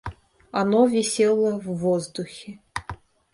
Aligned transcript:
Оно 0.51 0.87
висело 0.87 1.59
в 1.59 1.65
воздухе. 1.77 2.57